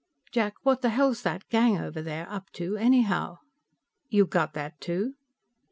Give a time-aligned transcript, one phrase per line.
[0.31, 3.37] "Jack, what the hell's that gang over there up to anyhow?"
[4.09, 5.13] "You got that, too?"